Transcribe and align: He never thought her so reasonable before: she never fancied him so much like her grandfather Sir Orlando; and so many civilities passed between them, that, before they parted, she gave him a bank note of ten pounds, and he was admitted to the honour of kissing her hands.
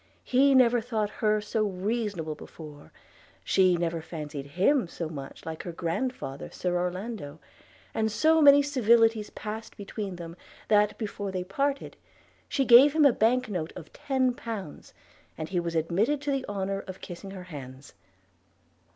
He 0.23 0.55
never 0.55 0.81
thought 0.81 1.11
her 1.21 1.39
so 1.41 1.63
reasonable 1.63 2.33
before: 2.33 2.91
she 3.43 3.77
never 3.77 4.01
fancied 4.01 4.47
him 4.57 4.87
so 4.87 5.09
much 5.09 5.45
like 5.45 5.61
her 5.61 5.71
grandfather 5.71 6.49
Sir 6.49 6.75
Orlando; 6.75 7.37
and 7.93 8.11
so 8.11 8.41
many 8.41 8.63
civilities 8.63 9.29
passed 9.29 9.77
between 9.77 10.15
them, 10.15 10.35
that, 10.69 10.97
before 10.97 11.31
they 11.31 11.43
parted, 11.43 11.97
she 12.49 12.65
gave 12.65 12.93
him 12.93 13.05
a 13.05 13.13
bank 13.13 13.47
note 13.47 13.73
of 13.75 13.93
ten 13.93 14.33
pounds, 14.33 14.95
and 15.37 15.49
he 15.49 15.59
was 15.59 15.75
admitted 15.75 16.19
to 16.21 16.31
the 16.31 16.45
honour 16.49 16.79
of 16.87 16.99
kissing 17.01 17.29
her 17.29 17.43
hands. 17.53 17.93